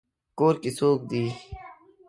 کور 0.37 0.55
کې 0.61 0.71
څوک 0.77 0.99
دی؟ 1.09 1.23